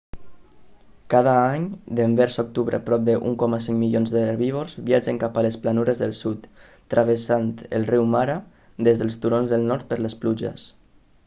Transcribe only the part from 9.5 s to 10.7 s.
del nord per les pluges